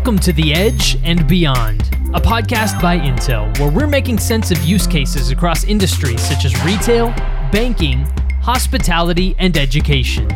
[0.00, 1.82] Welcome to The Edge and Beyond,
[2.14, 6.64] a podcast by Intel where we're making sense of use cases across industries such as
[6.64, 7.08] retail,
[7.52, 8.06] banking,
[8.40, 10.26] hospitality, and education.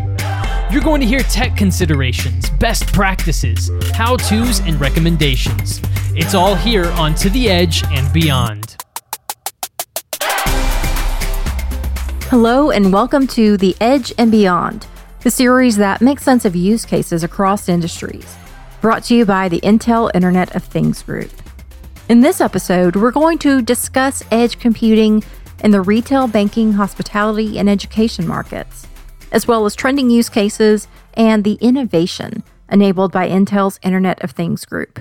[0.70, 5.80] You're going to hear tech considerations, best practices, how to's, and recommendations.
[6.14, 8.76] It's all here on To The Edge and Beyond.
[12.28, 14.86] Hello, and welcome to The Edge and Beyond,
[15.20, 18.36] the series that makes sense of use cases across industries
[18.84, 21.30] brought to you by the Intel Internet of Things Group.
[22.10, 25.24] In this episode, we're going to discuss edge computing
[25.60, 28.86] in the retail, banking, hospitality, and education markets,
[29.32, 34.66] as well as trending use cases and the innovation enabled by Intel's Internet of Things
[34.66, 35.00] Group.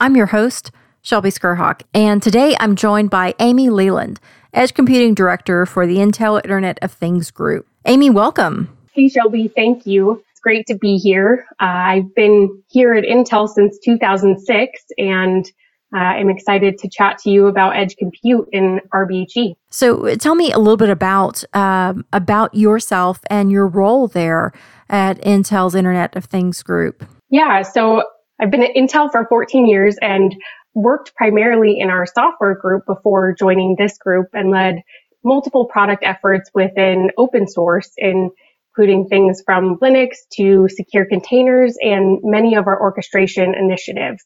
[0.00, 4.18] I'm your host, Shelby Skrhak, and today I'm joined by Amy Leland,
[4.52, 7.68] Edge Computing Director for the Intel Internet of Things Group.
[7.86, 8.76] Amy, welcome.
[8.94, 11.46] Hey, Shelby, thank you great to be here.
[11.60, 15.46] Uh, I've been here at Intel since 2006 and
[15.94, 19.54] uh, I'm excited to chat to you about edge compute in RBHE.
[19.70, 24.52] So, tell me a little bit about um, about yourself and your role there
[24.88, 27.04] at Intel's Internet of Things group.
[27.28, 28.04] Yeah, so
[28.40, 30.34] I've been at Intel for 14 years and
[30.74, 34.76] worked primarily in our software group before joining this group and led
[35.24, 38.30] multiple product efforts within open source in
[38.76, 44.24] including things from Linux to secure containers and many of our orchestration initiatives.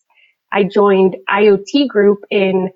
[0.52, 2.70] I joined IoT group in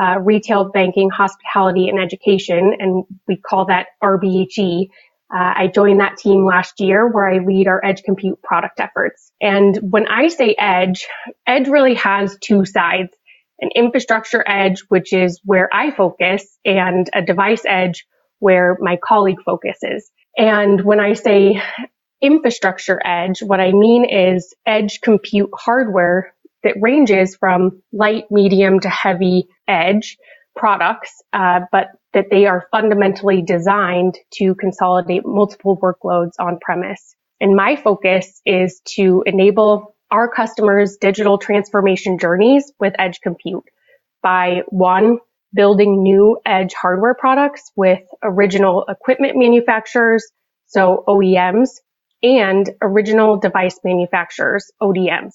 [0.00, 4.88] uh, retail banking, hospitality, and education, and we call that RBHE.
[5.34, 9.32] Uh, I joined that team last year where I lead our edge compute product efforts.
[9.40, 11.06] And when I say edge,
[11.46, 13.10] edge really has two sides.
[13.58, 18.06] An infrastructure edge, which is where I focus, and a device edge
[18.38, 20.10] where my colleague focuses.
[20.36, 21.62] And when I say
[22.20, 28.88] infrastructure edge, what I mean is edge compute hardware that ranges from light, medium to
[28.88, 30.18] heavy edge
[30.56, 37.14] products, uh, but that they are fundamentally designed to consolidate multiple workloads on premise.
[37.40, 43.64] And my focus is to enable our customers' digital transformation journeys with edge compute
[44.22, 45.18] by one,
[45.54, 50.24] building new edge hardware products with original equipment manufacturers,
[50.66, 51.70] so OEMs,
[52.22, 55.34] and original device manufacturers, ODMs.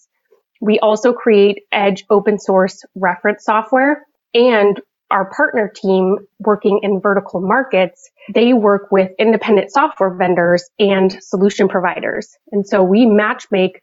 [0.60, 4.80] We also create edge open source reference software and
[5.12, 11.68] our partner team working in vertical markets, they work with independent software vendors and solution
[11.68, 12.38] providers.
[12.52, 13.82] And so we match make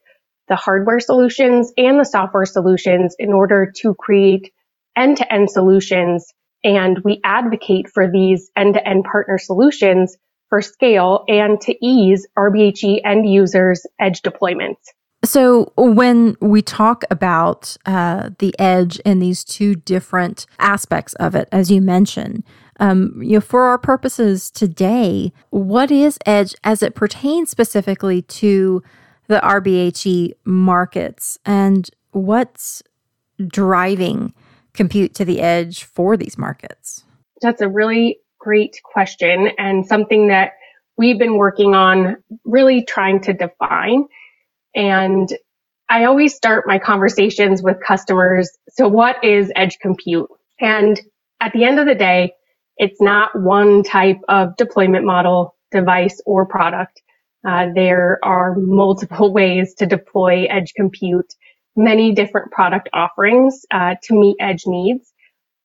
[0.49, 4.53] the hardware solutions and the software solutions in order to create
[4.99, 6.33] end-to-end solutions.
[6.65, 10.17] And we advocate for these end-to-end partner solutions
[10.49, 14.77] for scale and to ease RBHE end users edge deployments.
[15.25, 21.49] So, when we talk about uh, the edge and these two different aspects of it,
[21.51, 22.45] as you mentioned,
[22.79, 28.81] um, you know, for our purposes today, what is edge as it pertains specifically to
[29.27, 32.83] the RBHE markets, and what's
[33.49, 34.33] driving
[34.75, 37.05] compute to the edge for these markets?
[37.41, 40.53] That's a really great question and something that
[40.97, 44.05] we've been working on really trying to define.
[44.75, 45.29] And
[45.89, 48.51] I always start my conversations with customers.
[48.71, 50.29] So what is edge compute?
[50.61, 51.01] And
[51.41, 52.33] at the end of the day,
[52.77, 57.03] it's not one type of deployment model, device, or product.
[57.47, 61.35] Uh, there are multiple ways to deploy edge compute,
[61.79, 65.13] many different product offerings uh, to meet edge needs.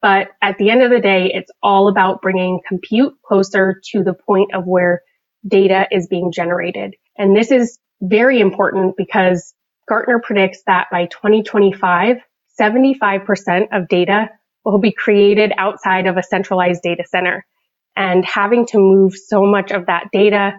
[0.02, 4.14] But at the end of the day, it's all about bringing compute closer to the
[4.14, 5.02] point of where
[5.48, 6.96] data is being generated.
[7.18, 9.54] And this is very important because
[9.90, 12.18] Gartner predicts that by 2025,
[12.60, 14.30] 75% of data
[14.64, 17.46] will be created outside of a centralized data center.
[17.96, 20.54] And having to move so much of that data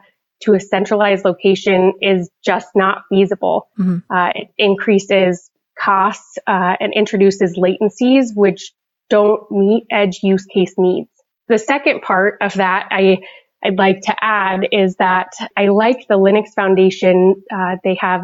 [0.44, 3.68] to a centralized location is just not feasible.
[3.78, 3.98] Mm-hmm.
[4.14, 8.72] Uh, it increases costs uh, and introduces latencies, which
[9.10, 11.08] don't meet edge use case needs.
[11.48, 13.18] The second part of that I
[13.62, 17.42] I'd like to add is that I like the Linux Foundation.
[17.50, 18.20] Uh, they have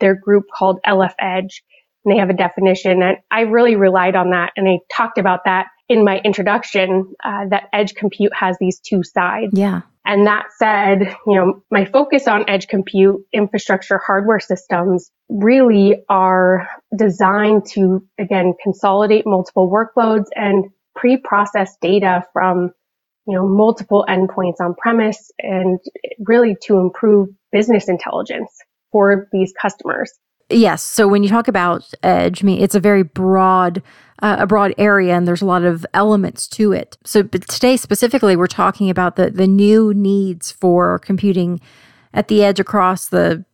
[0.00, 1.62] their group called LF Edge,
[2.04, 5.44] and they have a definition, and I really relied on that, and I talked about
[5.46, 7.14] that in my introduction.
[7.24, 9.52] Uh, that edge compute has these two sides.
[9.52, 9.82] Yeah.
[10.04, 16.68] And that said, you know, my focus on edge compute infrastructure hardware systems really are
[16.96, 20.64] designed to, again, consolidate multiple workloads and
[20.96, 22.72] pre-process data from,
[23.26, 25.78] you know, multiple endpoints on premise and
[26.18, 28.50] really to improve business intelligence
[28.90, 30.12] for these customers.
[30.52, 30.82] Yes.
[30.82, 33.82] So when you talk about edge, I mean, it's a very broad,
[34.22, 36.96] uh, a broad area, and there's a lot of elements to it.
[37.04, 41.60] So, today specifically, we're talking about the the new needs for computing
[42.14, 43.44] at the edge across the,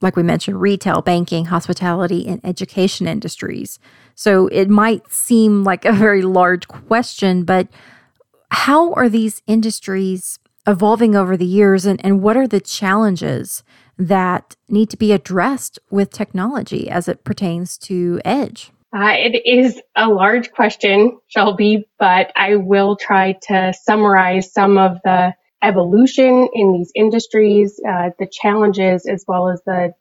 [0.00, 3.78] like we mentioned, retail, banking, hospitality, and education industries.
[4.14, 7.68] So it might seem like a very large question, but
[8.50, 13.62] how are these industries evolving over the years, and, and what are the challenges?
[13.98, 18.70] That need to be addressed with technology as it pertains to edge?
[18.94, 24.98] Uh, it is a large question, Shelby, but I will try to summarize some of
[25.04, 29.92] the evolution in these industries, uh, the challenges, as well as the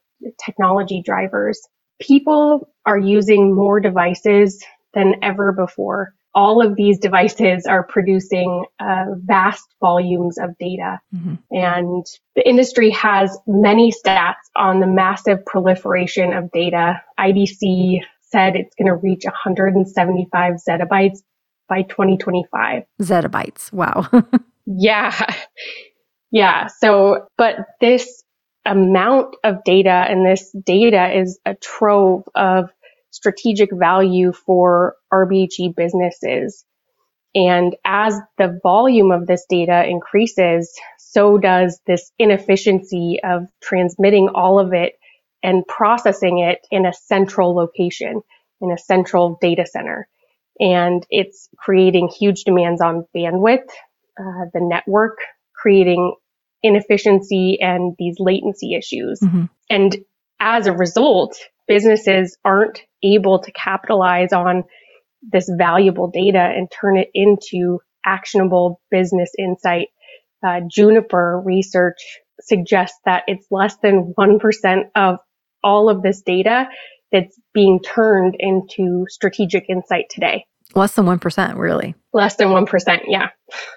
[0.44, 1.60] technology drivers.
[2.00, 4.64] People are using more devices
[4.94, 11.00] than ever before all of these devices are producing uh, vast volumes of data.
[11.14, 11.34] Mm-hmm.
[11.50, 12.06] And
[12.36, 17.02] the industry has many stats on the massive proliferation of data.
[17.20, 21.24] IDC said it's going to reach 175 zettabytes
[21.68, 22.84] by 2025.
[23.02, 23.74] Zettabytes.
[23.74, 24.08] Wow.
[24.68, 25.20] yeah.
[26.30, 26.68] Yeah.
[26.68, 28.24] So, but this
[28.64, 32.70] amount of data and this data is a trove of
[33.18, 36.64] strategic value for RBHE businesses.
[37.34, 44.60] And as the volume of this data increases, so does this inefficiency of transmitting all
[44.60, 44.94] of it
[45.42, 48.22] and processing it in a central location,
[48.62, 50.08] in a central data center.
[50.60, 53.70] And it's creating huge demands on bandwidth,
[54.20, 55.18] uh, the network,
[55.56, 56.16] creating
[56.62, 59.20] inefficiency and these latency issues.
[59.24, 59.46] Mm-hmm.
[59.70, 59.98] And
[60.40, 61.36] as a result,
[61.68, 64.64] businesses aren't able to capitalize on
[65.22, 69.88] this valuable data and turn it into actionable business insight.
[70.46, 71.98] Uh, Juniper research
[72.42, 75.18] suggests that it's less than 1% of
[75.64, 76.70] all of this data
[77.12, 80.46] that's being turned into strategic insight today.
[80.76, 81.96] Less than 1%, really.
[82.14, 83.30] Less than 1%, yeah.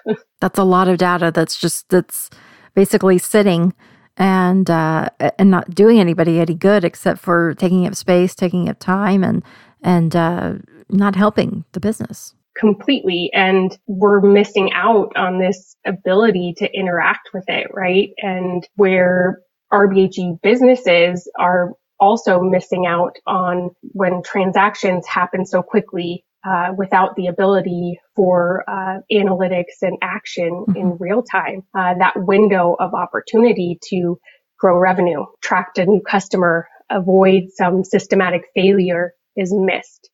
[0.41, 2.29] that's a lot of data that's just, that's
[2.75, 3.73] basically sitting
[4.17, 8.79] and uh, and not doing anybody any good except for taking up space, taking up
[8.79, 9.43] time, and
[9.81, 10.53] and uh,
[10.89, 13.29] not helping the business completely.
[13.33, 18.09] And we're missing out on this ability to interact with it, right?
[18.17, 19.39] And where
[19.73, 27.27] RBHE businesses are also missing out on when transactions happen so quickly uh, without the
[27.27, 30.75] ability for uh, analytics and action mm-hmm.
[30.75, 31.63] in real time.
[31.77, 34.19] Uh, that window of opportunity to
[34.59, 40.09] grow revenue, attract a new customer, avoid some systematic failure is missed.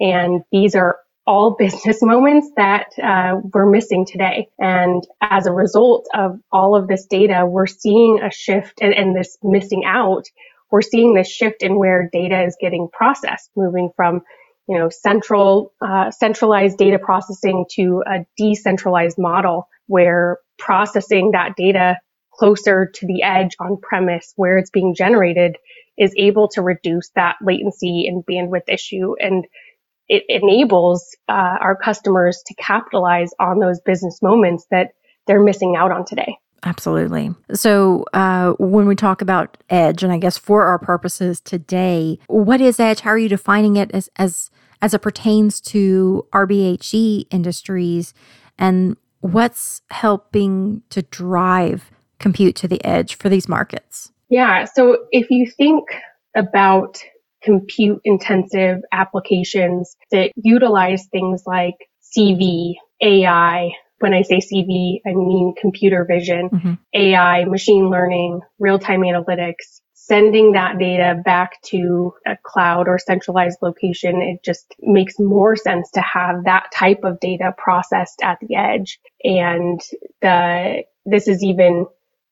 [0.00, 4.48] And these are all business moments that uh, we're missing today.
[4.58, 9.16] And as a result of all of this data, we're seeing a shift and, and
[9.16, 10.24] this missing out.
[10.70, 14.22] We're seeing this shift in where data is getting processed, moving from
[14.68, 21.96] you know, central, uh, centralized data processing to a decentralized model where processing that data
[22.32, 25.56] closer to the edge on premise where it's being generated
[25.98, 29.14] is able to reduce that latency and bandwidth issue.
[29.18, 29.44] And
[30.08, 34.92] it enables uh, our customers to capitalize on those business moments that
[35.26, 36.36] they're missing out on today.
[36.64, 37.34] Absolutely.
[37.52, 42.60] So, uh, when we talk about edge, and I guess for our purposes today, what
[42.60, 43.00] is edge?
[43.00, 44.50] How are you defining it as as
[44.80, 48.14] as it pertains to RBHE industries,
[48.58, 54.12] and what's helping to drive compute to the edge for these markets?
[54.28, 54.64] Yeah.
[54.64, 55.88] So, if you think
[56.36, 57.02] about
[57.42, 61.74] compute intensive applications that utilize things like
[62.16, 63.70] CV, AI,
[64.02, 66.72] when I say CV, I mean computer vision, mm-hmm.
[66.92, 73.58] AI, machine learning, real time analytics, sending that data back to a cloud or centralized
[73.62, 74.20] location.
[74.20, 78.98] It just makes more sense to have that type of data processed at the edge.
[79.22, 79.80] And
[80.20, 81.86] the, this is even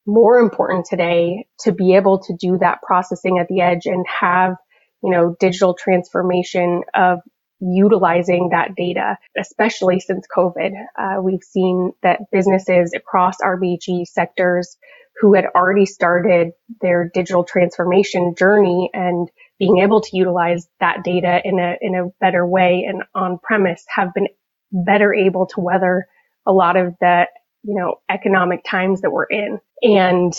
[0.05, 4.57] more important today to be able to do that processing at the edge and have,
[5.03, 7.21] you know, digital transformation of
[7.61, 10.73] utilizing that data, especially since COVID.
[10.99, 14.77] Uh, we've seen that businesses across RBHE sectors
[15.21, 21.41] who had already started their digital transformation journey and being able to utilize that data
[21.45, 24.29] in a, in a better way and on premise have been
[24.73, 26.07] better able to weather
[26.47, 27.27] a lot of the,
[27.63, 29.59] you know, economic times that we're in.
[29.83, 30.33] And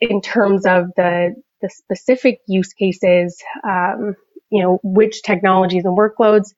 [0.00, 4.16] in terms of the, the specific use cases, um,
[4.50, 6.54] you know, which technologies and workloads?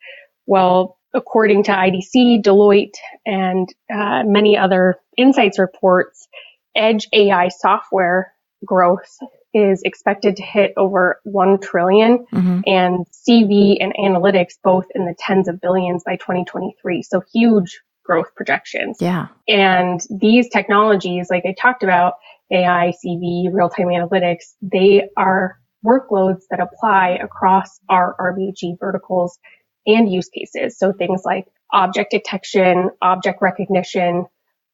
[0.46, 6.28] Well, according to IDC, Deloitte, and uh, many other insights reports,
[6.76, 8.32] edge AI software
[8.64, 9.08] growth
[9.54, 12.60] is expected to hit over 1 trillion mm-hmm.
[12.66, 17.02] and CV and analytics both in the tens of billions by 2023.
[17.02, 18.98] So huge growth projections.
[19.00, 19.28] Yeah.
[19.46, 22.14] And these technologies, like I talked about,
[22.50, 29.38] AI, CV, real-time analytics, they are workloads that apply across our RBHE verticals
[29.86, 30.78] and use cases.
[30.78, 34.26] So things like object detection, object recognition,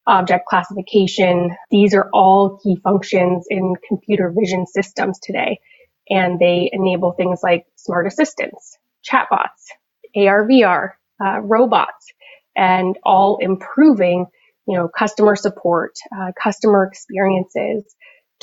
[0.06, 1.56] object classification.
[1.70, 5.60] These are all key functions in computer vision systems today.
[6.10, 8.76] And they enable things like smart assistants,
[9.08, 9.70] chatbots,
[10.16, 10.90] AR, VR,
[11.24, 12.12] uh, robots,
[12.56, 14.26] and all improving,
[14.66, 17.84] you know, customer support, uh, customer experiences,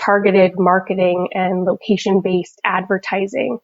[0.03, 3.59] targeted marketing and location based advertising.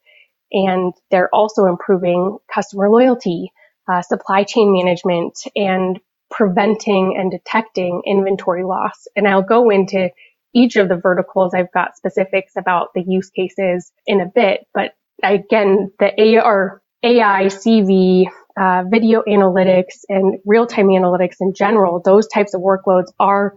[0.51, 3.51] And they're also improving customer loyalty,
[3.91, 9.08] uh, supply chain management and preventing and detecting inventory loss.
[9.15, 10.10] And I'll go into
[10.53, 11.53] each of the verticals.
[11.53, 14.91] I've got specifics about the use cases in a bit, but
[15.24, 18.25] again, the AR, AI, CV,
[18.60, 23.53] uh, video analytics and real-time analytics in general, those types of workloads are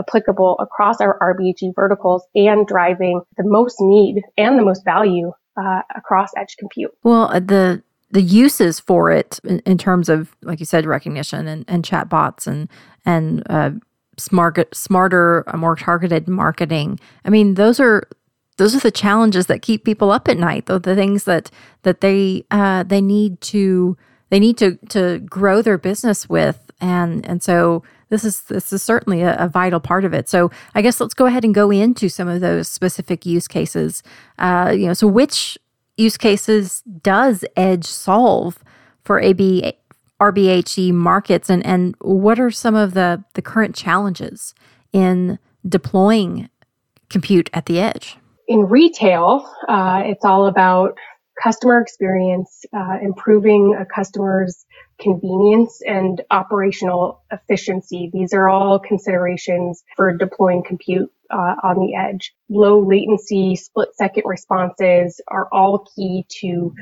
[0.00, 5.82] applicable across our RBHE verticals and driving the most need and the most value uh,
[5.94, 6.90] across edge compute.
[7.04, 11.46] Well, uh, the the uses for it in, in, terms of, like you said, recognition
[11.46, 12.68] and, and chat bots and
[13.06, 13.70] and uh,
[14.18, 16.98] smart, smarter, uh, more targeted marketing.
[17.24, 18.08] I mean, those are
[18.56, 20.66] those are the challenges that keep people up at night.
[20.66, 21.50] Though the things that
[21.82, 23.96] that they uh, they need to
[24.30, 28.82] they need to to grow their business with, and and so this is this is
[28.82, 30.28] certainly a, a, vital part of it.
[30.28, 34.02] So I guess let's go ahead and go into some of those specific use cases.
[34.38, 35.56] Uh, you know, so which
[35.96, 38.62] use cases does Edge solve
[39.04, 39.72] for AB
[40.20, 44.54] RBHE markets, and and what are some of the the current challenges
[44.92, 46.50] in deploying
[47.08, 48.16] compute at the edge?
[48.48, 50.98] In retail, uh, it's all about
[51.42, 54.66] customer experience, uh, improving a customer's
[55.00, 58.10] convenience and operational efficiency.
[58.12, 62.32] These are all considerations for deploying compute uh, on the edge.
[62.48, 66.74] Low latency, split second responses are all key to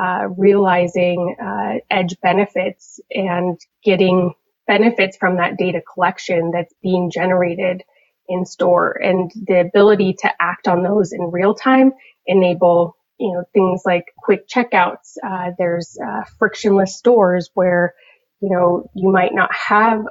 [0.00, 4.34] uh, realizing uh, edge benefits and getting
[4.66, 7.82] benefits from that data collection that's being generated
[8.28, 11.92] in store and the ability to act on those in real time
[12.26, 15.16] enable you know, things like quick checkouts.
[15.24, 17.94] Uh, there's uh, frictionless stores where,
[18.40, 20.04] you know, you might not have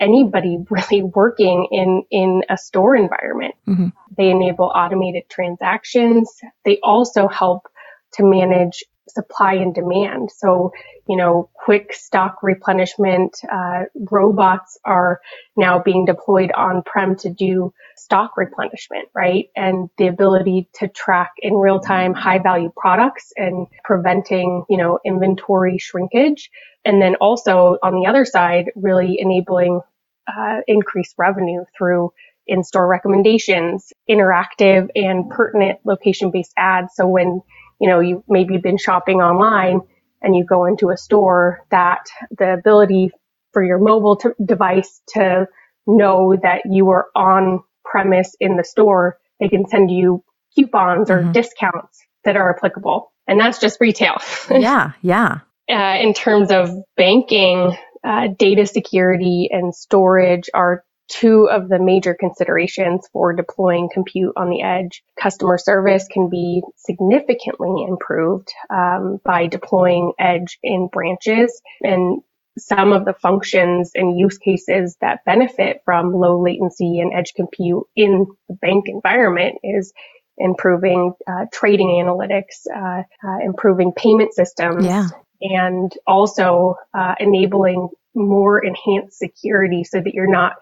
[0.00, 3.54] anybody really working in in a store environment.
[3.66, 3.88] Mm-hmm.
[4.16, 6.30] They enable automated transactions.
[6.64, 7.66] They also help
[8.14, 10.30] to manage supply and demand.
[10.36, 10.72] So,
[11.08, 15.20] you know, quick stock replenishment, uh, robots are
[15.56, 19.46] now being deployed on prem to do stock replenishment, right?
[19.56, 24.98] And the ability to track in real time high value products and preventing, you know,
[25.04, 26.50] inventory shrinkage.
[26.84, 29.80] And then also on the other side, really enabling
[30.26, 32.12] uh, increased revenue through
[32.46, 36.92] in-store recommendations, interactive and pertinent location-based ads.
[36.94, 37.42] So when
[37.80, 39.80] you know, you maybe been shopping online
[40.22, 42.06] and you go into a store that
[42.36, 43.10] the ability
[43.52, 45.46] for your mobile t- device to
[45.86, 50.22] know that you are on premise in the store, they can send you
[50.54, 51.32] coupons or mm-hmm.
[51.32, 53.12] discounts that are applicable.
[53.26, 54.16] And that's just retail.
[54.50, 55.40] yeah, yeah.
[55.70, 62.14] Uh, in terms of banking, uh, data security and storage are two of the major
[62.14, 65.02] considerations for deploying compute on the edge.
[65.20, 72.22] Customer service can be significantly improved um, by deploying edge in branches and
[72.58, 77.84] some of the functions and use cases that benefit from low latency and edge compute
[77.96, 79.92] in the bank environment is
[80.36, 85.08] improving uh, trading analytics, uh, uh, improving payment systems, yeah.
[85.40, 90.54] and also uh, enabling more enhanced security so that you're not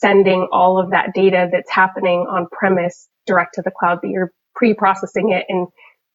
[0.00, 4.32] sending all of that data that's happening on premise direct to the cloud, but you're
[4.54, 5.68] pre-processing it and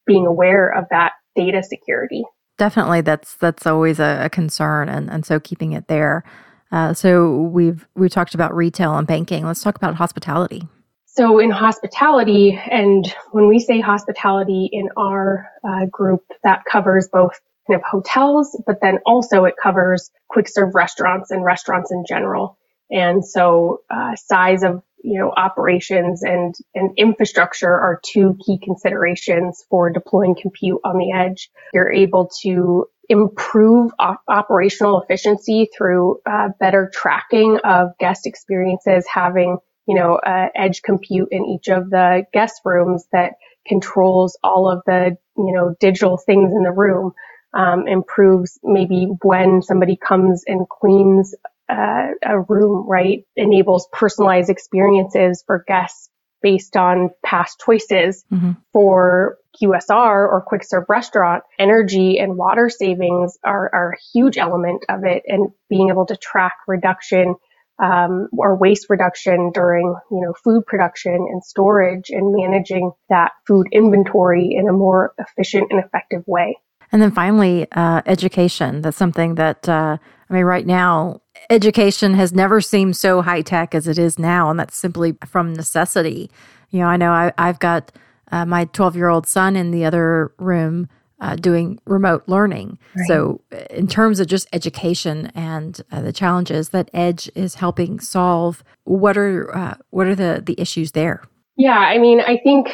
[0.05, 2.23] being aware of that data security.
[2.57, 6.23] Definitely, that's that's always a, a concern, and and so keeping it there.
[6.71, 9.45] Uh, so we've we talked about retail and banking.
[9.45, 10.67] Let's talk about hospitality.
[11.05, 17.39] So in hospitality, and when we say hospitality in our uh, group, that covers both
[17.67, 22.57] kind of hotels, but then also it covers quick serve restaurants and restaurants in general.
[22.95, 29.65] And so, uh, size of, you know, operations and, and infrastructure are two key considerations
[29.69, 31.51] for deploying compute on the edge.
[31.73, 39.59] You're able to improve op- operational efficiency through uh, better tracking of guest experiences, having
[39.87, 43.33] you know, uh, edge compute in each of the guest rooms that
[43.67, 47.13] controls all of the, you know, digital things in the room,
[47.53, 51.35] um, improves maybe when somebody comes and cleans
[51.69, 53.25] uh, a room, right?
[53.35, 56.09] Enables personalized experiences for guests
[56.41, 58.51] based on past choices mm-hmm.
[58.71, 64.85] for QSR or quick serve restaurant, energy and water savings are, are a huge element
[64.89, 67.35] of it and being able to track reduction
[67.81, 73.67] um, or waste reduction during you know food production and storage and managing that food
[73.71, 76.57] inventory in a more efficient and effective way.
[76.91, 78.81] And then finally, uh, education.
[78.81, 79.97] That's something that uh,
[80.29, 84.49] I mean, right now, education has never seemed so high tech as it is now,
[84.49, 86.31] and that's simply from necessity.
[86.71, 87.91] You know, I know I, have got
[88.31, 90.89] uh, my 12 year old son in the other room
[91.21, 92.77] uh, doing remote learning.
[92.95, 93.07] Right.
[93.07, 97.99] So, uh, in terms of just education and uh, the challenges that Edge is helping
[97.99, 101.23] solve, what are uh, what are the the issues there?
[101.55, 102.73] Yeah, I mean, I think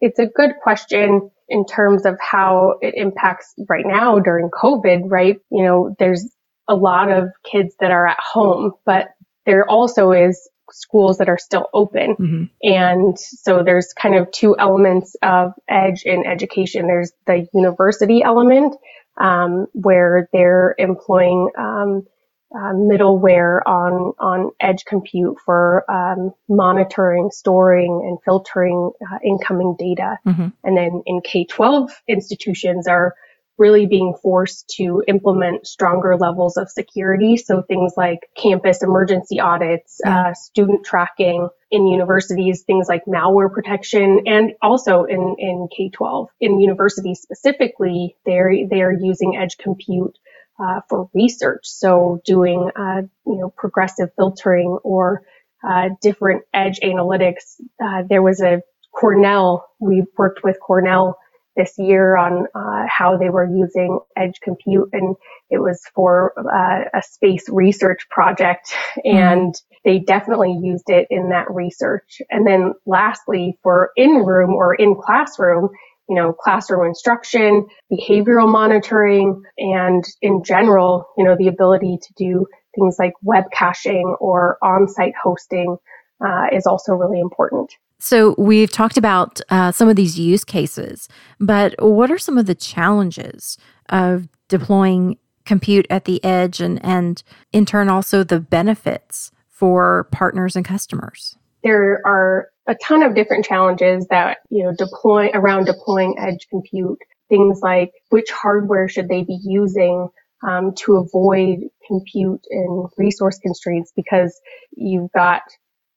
[0.00, 5.38] it's a good question in terms of how it impacts right now during COVID, right?
[5.50, 6.28] You know, there's
[6.68, 9.08] a lot of kids that are at home, but
[9.46, 12.16] there also is schools that are still open.
[12.16, 12.44] Mm-hmm.
[12.62, 16.86] And so there's kind of two elements of edge in education.
[16.86, 18.76] There's the university element,
[19.20, 22.06] um, where they're employing, um,
[22.54, 30.18] uh, middleware on on edge compute for um, monitoring, storing, and filtering uh, incoming data.
[30.26, 30.48] Mm-hmm.
[30.64, 33.14] And then in K-12 institutions are
[33.58, 37.36] really being forced to implement stronger levels of security.
[37.36, 44.22] So things like campus emergency audits, uh, student tracking in universities, things like malware protection,
[44.26, 46.28] and also in, in K-12.
[46.40, 50.18] In universities specifically, they're, they are using edge compute
[50.58, 51.60] uh, for research.
[51.64, 55.22] So doing, uh, you know, progressive filtering or
[55.66, 57.60] uh, different edge analytics.
[57.82, 61.18] Uh, there was a Cornell, we worked with Cornell
[61.56, 65.16] this year on uh, how they were using edge compute and
[65.50, 69.62] it was for uh, a space research project and mm.
[69.84, 74.94] they definitely used it in that research and then lastly for in room or in
[74.94, 75.68] classroom
[76.08, 82.46] you know classroom instruction behavioral monitoring and in general you know the ability to do
[82.74, 85.76] things like web caching or on-site hosting
[86.24, 87.72] uh, is also really important
[88.04, 92.46] so, we've talked about uh, some of these use cases, but what are some of
[92.46, 93.56] the challenges
[93.90, 100.56] of deploying compute at the edge and, and in turn also the benefits for partners
[100.56, 101.36] and customers?
[101.62, 106.98] There are a ton of different challenges that, you know, deploy around deploying edge compute.
[107.28, 110.08] Things like which hardware should they be using
[110.46, 114.38] um, to avoid compute and resource constraints because
[114.76, 115.42] you've got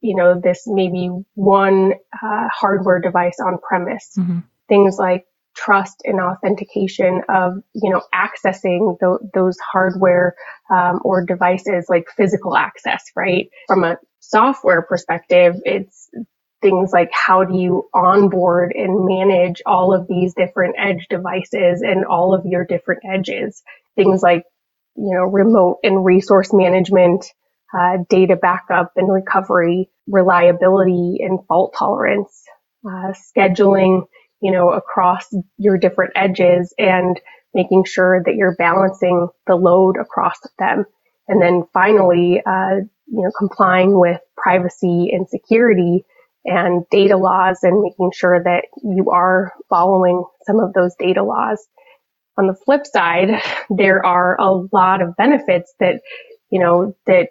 [0.06, 4.12] you know, this maybe one uh, hardware device on premise.
[4.18, 4.40] Mm-hmm.
[4.70, 5.26] Things like
[5.56, 10.36] trust and authentication of, you know, accessing th- those hardware
[10.74, 13.50] um, or devices like physical access, right?
[13.68, 16.10] From a software perspective, it's
[16.62, 22.06] things like how do you onboard and manage all of these different edge devices and
[22.06, 23.62] all of your different edges.
[23.96, 24.44] Things like,
[24.96, 27.26] you know, remote and resource management,
[27.78, 32.44] uh, data backup and recovery, reliability and fault tolerance,
[32.88, 34.04] uh, scheduling,
[34.42, 35.26] you know, across
[35.58, 37.20] your different edges and
[37.54, 40.86] making sure that you're balancing the load across them.
[41.28, 46.06] And then finally, uh, you know, complying with privacy and security
[46.44, 51.66] and data laws and making sure that you are following some of those data laws.
[52.38, 56.02] On the flip side, there are a lot of benefits that,
[56.52, 57.30] you know, that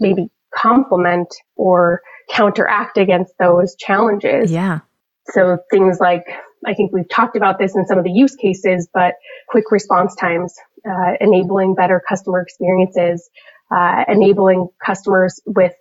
[0.00, 4.50] maybe complement or counteract against those challenges.
[4.50, 4.80] Yeah.
[5.32, 6.24] So things like,
[6.64, 9.14] I think we've talked about this in some of the use cases, but
[9.48, 10.54] quick response times,
[10.88, 13.28] uh, enabling better customer experiences,
[13.74, 15.72] uh, enabling customers with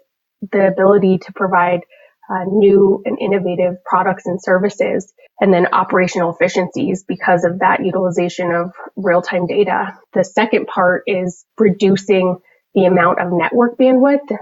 [0.52, 1.82] the ability to provide
[2.30, 8.52] uh, new and innovative products and services, and then operational efficiencies because of that utilization
[8.52, 9.94] of real-time data.
[10.14, 12.40] The second part is reducing
[12.74, 14.36] the amount of network bandwidth.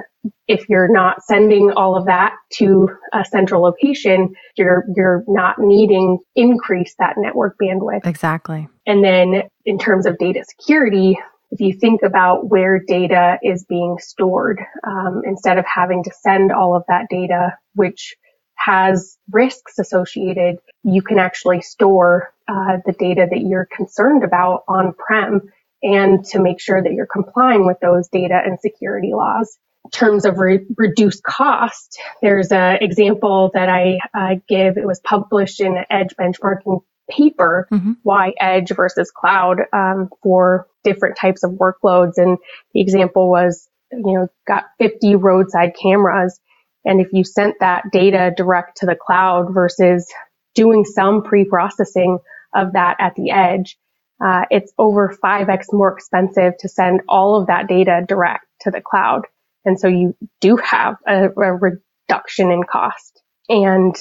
[0.48, 6.20] If you're not sending all of that to a central location, you're, you're not needing
[6.36, 8.06] increase that network bandwidth.
[8.06, 8.68] Exactly.
[8.86, 11.18] And then in terms of data security,
[11.52, 16.52] if you think about where data is being stored, um, instead of having to send
[16.52, 18.16] all of that data, which
[18.56, 24.94] has risks associated, you can actually store uh, the data that you're concerned about on
[24.94, 25.42] prem
[25.84, 29.58] and to make sure that you're complying with those data and security laws.
[29.92, 34.78] Terms of re- reduced cost, there's an example that I uh, give.
[34.78, 37.94] It was published in an Edge benchmarking paper, mm-hmm.
[38.04, 42.14] why Edge versus cloud um, for different types of workloads.
[42.18, 42.38] And
[42.74, 46.40] the example was, you know, got 50 roadside cameras.
[46.86, 50.12] And if you sent that data direct to the cloud versus
[50.56, 52.20] doing some pre-processing
[52.54, 53.78] of that at the edge,
[54.24, 58.82] uh, it's over 5x more expensive to send all of that data direct to the
[58.82, 59.24] cloud.
[59.66, 63.22] And so you do have a, a reduction in cost.
[63.50, 63.96] And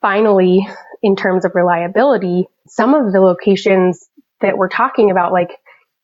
[0.00, 0.66] finally,
[1.02, 4.08] in terms of reliability, some of the locations
[4.40, 5.50] that we're talking about, like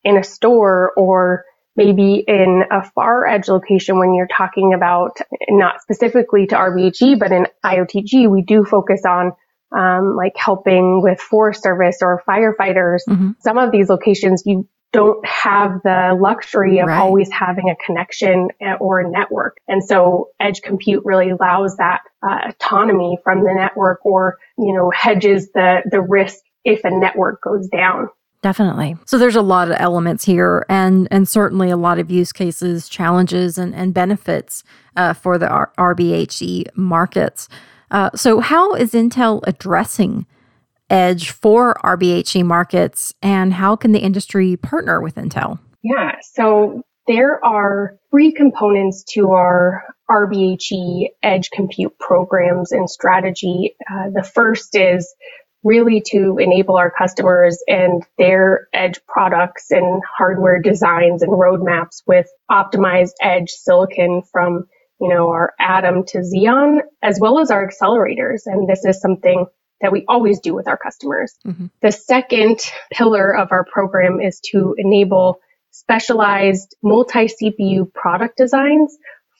[0.05, 1.45] in a store or
[1.77, 5.19] maybe in a far edge location when you're talking about
[5.49, 9.33] not specifically to RBHE, but in IOTG, we do focus on
[9.77, 13.01] um, like helping with Forest Service or firefighters.
[13.09, 13.31] Mm-hmm.
[13.41, 16.99] Some of these locations, you don't have the luxury of right.
[16.99, 19.59] always having a connection eh, or a network.
[19.69, 24.91] And so edge compute really allows that uh, autonomy from the network or, you know,
[24.91, 28.09] hedges the, the risk if a network goes down.
[28.41, 28.97] Definitely.
[29.05, 32.89] So there's a lot of elements here and, and certainly a lot of use cases,
[32.89, 34.63] challenges, and, and benefits
[34.97, 37.49] uh, for the R- RBHE markets.
[37.91, 40.27] Uh, so, how is Intel addressing
[40.91, 45.59] edge for RBHE markets, and how can the industry partner with Intel?
[45.83, 53.77] Yeah, so there are three components to our RBHE edge compute programs and strategy.
[53.91, 55.15] Uh, the first is
[55.65, 62.29] really to enable our customers and their edge products and hardware designs and roadmaps with
[62.51, 64.67] optimized edge silicon from
[65.01, 68.43] you know, our Atom to Xeon, as well as our accelerators.
[68.47, 69.47] And this is something
[69.81, 71.35] that we always do with our customers.
[71.47, 71.67] Mm-hmm.
[71.83, 72.61] The second
[72.91, 78.97] pillar of our program is to enable specialized multi CPU product designs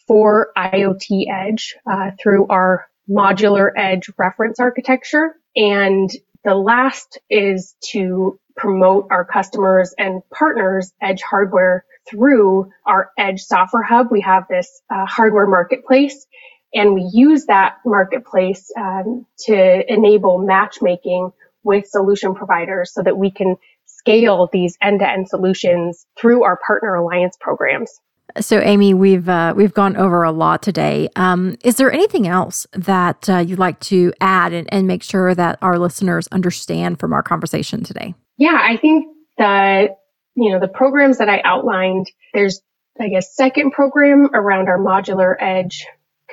[0.07, 5.35] for IoT Edge uh, through our modular edge reference architecture.
[5.57, 6.11] And
[6.45, 13.83] the last is to promote our customers and partners edge hardware through our Edge Software
[13.83, 14.09] Hub.
[14.11, 16.27] We have this uh, hardware marketplace,
[16.75, 21.31] and we use that marketplace um, to enable matchmaking
[21.63, 27.37] with solution providers so that we can scale these end-to-end solutions through our partner alliance
[27.41, 28.01] programs.
[28.39, 31.09] So, Amy, we've uh, we've gone over a lot today.
[31.17, 35.35] Um, is there anything else that uh, you'd like to add and, and make sure
[35.35, 38.15] that our listeners understand from our conversation today?
[38.37, 39.07] Yeah, I think
[39.39, 39.97] that
[40.39, 42.61] you know, the programs that I outlined, there's,
[43.01, 45.85] I guess, second program around our modular edge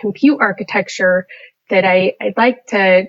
[0.06, 1.26] compute architecture
[1.72, 3.06] that I, I'd like to,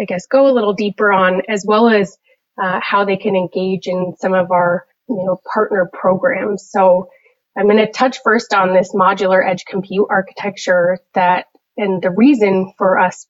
[0.00, 2.18] I guess, go a little deeper on, as well as
[2.60, 6.68] uh, how they can engage in some of our, you know, partner programs.
[6.68, 7.08] So
[7.56, 12.72] I'm going to touch first on this modular edge compute architecture that, and the reason
[12.76, 13.26] for us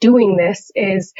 [0.00, 1.14] doing this is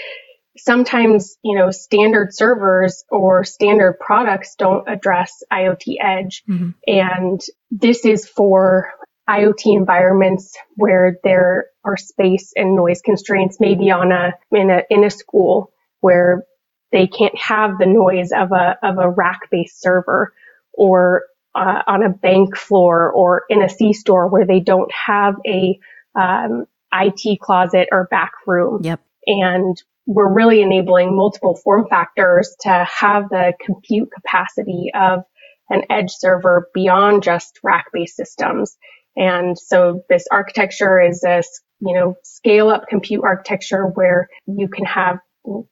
[0.58, 6.42] sometimes, you know, standard servers or standard products don't address IoT edge.
[6.48, 6.70] Mm-hmm.
[6.86, 8.90] And this is for
[9.28, 15.04] IoT environments where there are space and noise constraints, maybe on a, in a, in
[15.04, 16.44] a school where
[16.92, 20.32] they can't have the noise of a, of a rack based server
[20.72, 25.36] or uh, on a bank floor or in a C store where they don't have
[25.46, 25.78] a,
[26.14, 28.80] um, IT closet or back room.
[28.82, 29.00] Yep.
[29.26, 35.24] And we're really enabling multiple form factors to have the compute capacity of
[35.70, 38.76] an edge server beyond just rack based systems.
[39.16, 41.42] And so this architecture is a,
[41.80, 45.18] you know, scale up compute architecture where you can have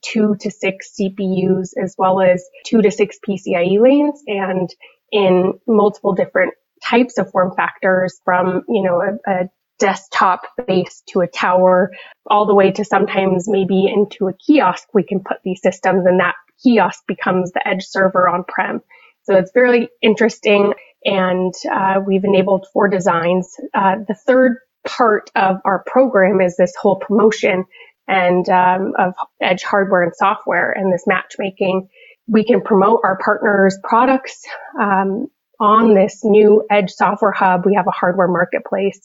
[0.02, 4.70] two to six CPUs as well as two to six PCIe lanes and
[5.10, 11.20] in multiple different types of form factors from, you know, a, a desktop base to
[11.20, 11.90] a tower,
[12.30, 16.20] all the way to sometimes maybe into a kiosk, we can put these systems and
[16.20, 18.80] that kiosk becomes the edge server on prem.
[19.24, 23.54] So it's very interesting and uh, we've enabled four designs.
[23.74, 27.64] Uh, the third part of our program is this whole promotion
[28.08, 31.88] and um, of edge hardware and software and this matchmaking.
[32.28, 34.42] We can promote our partners' products
[34.80, 35.28] um,
[35.60, 37.66] on this new Edge Software Hub.
[37.66, 39.00] We have a hardware marketplace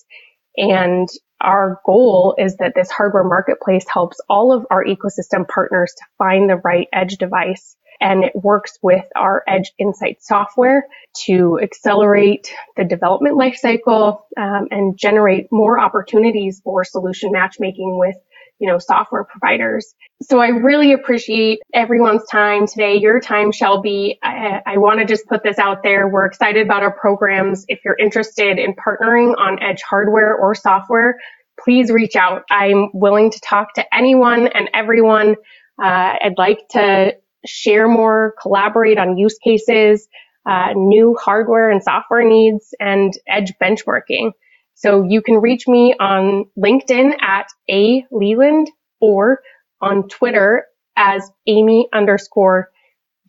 [0.58, 1.10] and
[1.42, 6.50] our goal is that this hardware marketplace helps all of our ecosystem partners to find
[6.50, 7.77] the right edge device.
[8.00, 10.88] And it works with our Edge Insight software
[11.26, 18.16] to accelerate the development lifecycle um, and generate more opportunities for solution matchmaking with
[18.60, 19.94] you know, software providers.
[20.22, 22.96] So I really appreciate everyone's time today.
[22.98, 24.18] Your time, Shelby.
[24.24, 26.08] I, I, want to just put this out there.
[26.08, 27.66] We're excited about our programs.
[27.68, 31.18] If you're interested in partnering on edge hardware or software,
[31.64, 32.44] please reach out.
[32.50, 35.36] I'm willing to talk to anyone and everyone.
[35.82, 37.16] Uh, I'd like to
[37.48, 40.08] share more, collaborate on use cases,
[40.48, 44.32] uh, new hardware and software needs, and edge benchmarking.
[44.76, 48.70] So you can reach me on LinkedIn at A Leland
[49.02, 49.40] or
[49.82, 52.70] on Twitter as Amy underscore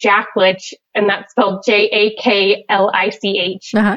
[0.02, 3.74] Jaklich, and that's spelled J A K L I C H.
[3.74, 3.96] Uh-huh.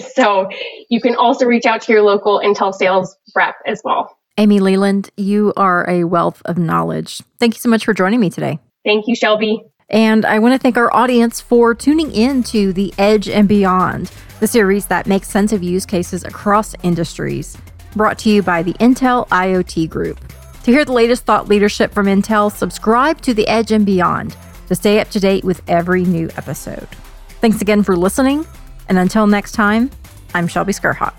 [0.14, 0.48] so
[0.88, 4.16] you can also reach out to your local Intel sales rep as well.
[4.38, 7.22] Amy Leland, you are a wealth of knowledge.
[7.38, 8.58] Thank you so much for joining me today.
[8.84, 9.62] Thank you, Shelby.
[9.88, 14.10] And I want to thank our audience for tuning in to The Edge and Beyond,
[14.38, 17.58] the series that makes sense of use cases across industries,
[17.96, 20.20] brought to you by the Intel IoT Group.
[20.62, 24.36] To hear the latest thought leadership from Intel, subscribe to The Edge and Beyond
[24.68, 26.86] to stay up to date with every new episode.
[27.40, 28.46] Thanks again for listening,
[28.88, 29.90] and until next time,
[30.34, 31.14] I'm Shelby Skrhak.